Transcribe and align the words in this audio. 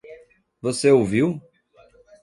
Você 0.63 0.89
o 0.91 1.05
viu? 1.05 1.39